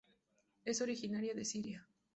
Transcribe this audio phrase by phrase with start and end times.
[0.65, 1.87] Es originaria de Siria.